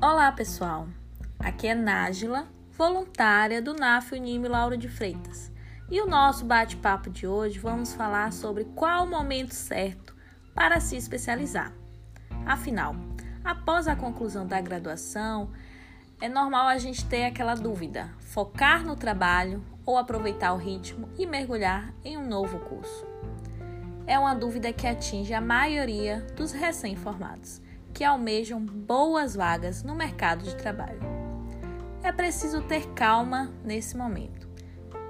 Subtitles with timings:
[0.00, 0.86] Olá, pessoal.
[1.40, 5.50] Aqui é Nájila, voluntária do NAF Unime Lauro de Freitas.
[5.90, 10.14] E o nosso bate-papo de hoje vamos falar sobre qual o momento certo
[10.54, 11.72] para se especializar.
[12.46, 12.94] Afinal,
[13.42, 15.50] após a conclusão da graduação,
[16.20, 21.26] é normal a gente ter aquela dúvida: focar no trabalho ou aproveitar o ritmo e
[21.26, 23.04] mergulhar em um novo curso?
[24.06, 30.44] É uma dúvida que atinge a maioria dos recém-formados que almejam boas vagas no mercado
[30.44, 31.00] de trabalho.
[32.02, 34.48] É preciso ter calma nesse momento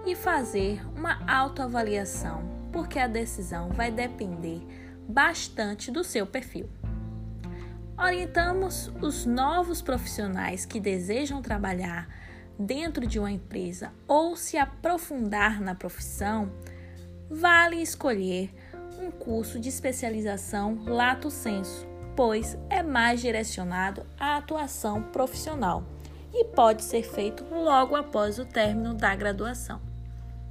[0.06, 2.42] e fazer uma autoavaliação,
[2.72, 4.66] porque a decisão vai depender
[5.08, 6.68] bastante do seu perfil.
[7.96, 12.08] Orientamos os novos profissionais que desejam trabalhar
[12.58, 16.50] dentro de uma empresa ou se aprofundar na profissão,
[17.30, 18.52] vale escolher
[19.00, 21.86] um curso de especialização lato senso
[22.18, 25.84] pois é mais direcionado à atuação profissional
[26.34, 29.80] e pode ser feito logo após o término da graduação.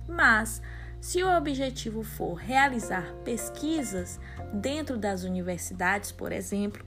[0.08, 0.62] Mas,
[1.02, 4.18] se o objetivo for realizar pesquisas
[4.54, 6.86] dentro das universidades, por exemplo,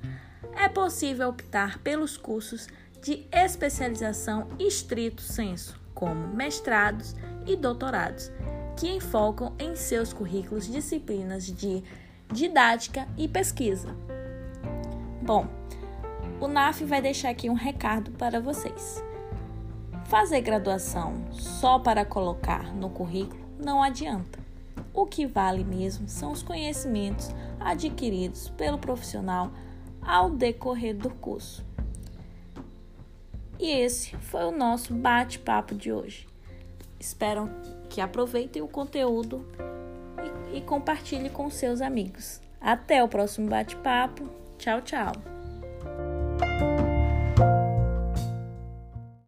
[0.54, 2.66] é possível optar pelos cursos
[3.02, 7.14] de especialização estrito senso, como mestrados
[7.46, 8.32] e doutorados,
[8.78, 11.84] que enfocam em seus currículos disciplinas de
[12.32, 13.94] didática e pesquisa.
[15.22, 15.46] Bom,
[16.40, 19.04] o NAF vai deixar aqui um recado para vocês.
[20.06, 24.38] Fazer graduação só para colocar no currículo não adianta.
[24.94, 29.52] O que vale mesmo são os conhecimentos adquiridos pelo profissional
[30.00, 31.64] ao decorrer do curso.
[33.58, 36.26] E esse foi o nosso bate-papo de hoje.
[36.98, 37.50] Espero
[37.90, 39.46] que aproveitem o conteúdo
[40.54, 42.40] e, e compartilhe com seus amigos.
[42.58, 44.28] Até o próximo bate-papo.
[44.60, 45.39] Tchau, tchau.